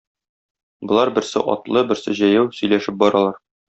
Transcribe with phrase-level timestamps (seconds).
[0.93, 3.43] Болар, берсе атлы, берсе җәяү, сөйләшеп баралар.